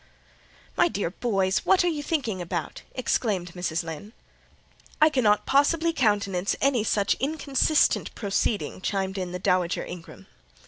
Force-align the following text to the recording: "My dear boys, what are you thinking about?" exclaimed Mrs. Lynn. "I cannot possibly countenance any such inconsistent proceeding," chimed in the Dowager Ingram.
"My 0.75 0.87
dear 0.87 1.11
boys, 1.11 1.59
what 1.59 1.83
are 1.83 1.87
you 1.87 2.01
thinking 2.01 2.41
about?" 2.41 2.81
exclaimed 2.95 3.53
Mrs. 3.53 3.83
Lynn. 3.83 4.13
"I 4.99 5.09
cannot 5.11 5.45
possibly 5.45 5.93
countenance 5.93 6.55
any 6.59 6.83
such 6.83 7.13
inconsistent 7.19 8.15
proceeding," 8.15 8.81
chimed 8.81 9.19
in 9.19 9.31
the 9.31 9.37
Dowager 9.37 9.85
Ingram. 9.85 10.25